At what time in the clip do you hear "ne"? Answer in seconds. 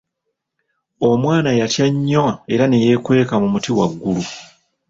2.67-2.77